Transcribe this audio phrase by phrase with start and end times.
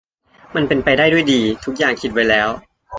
[0.55, 2.49] มันเป็นไปได้ด้วยดี ทุกอย่างคิดไว้แล้ว